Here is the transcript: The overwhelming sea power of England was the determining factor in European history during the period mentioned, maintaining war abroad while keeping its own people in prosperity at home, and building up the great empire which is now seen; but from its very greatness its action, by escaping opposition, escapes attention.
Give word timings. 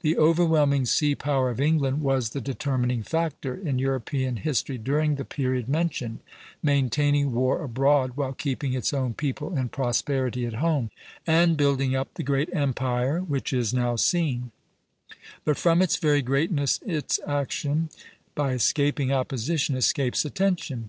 The 0.00 0.18
overwhelming 0.18 0.84
sea 0.84 1.14
power 1.14 1.48
of 1.48 1.60
England 1.60 2.00
was 2.02 2.30
the 2.30 2.40
determining 2.40 3.04
factor 3.04 3.54
in 3.54 3.78
European 3.78 4.38
history 4.38 4.78
during 4.78 5.14
the 5.14 5.24
period 5.24 5.68
mentioned, 5.68 6.18
maintaining 6.60 7.30
war 7.32 7.62
abroad 7.62 8.14
while 8.16 8.32
keeping 8.32 8.72
its 8.72 8.92
own 8.92 9.14
people 9.14 9.56
in 9.56 9.68
prosperity 9.68 10.44
at 10.44 10.54
home, 10.54 10.90
and 11.24 11.56
building 11.56 11.94
up 11.94 12.14
the 12.14 12.24
great 12.24 12.52
empire 12.52 13.20
which 13.20 13.52
is 13.52 13.72
now 13.72 13.94
seen; 13.94 14.50
but 15.44 15.56
from 15.56 15.82
its 15.82 15.98
very 15.98 16.20
greatness 16.20 16.80
its 16.84 17.20
action, 17.24 17.90
by 18.34 18.54
escaping 18.54 19.12
opposition, 19.12 19.76
escapes 19.76 20.24
attention. 20.24 20.88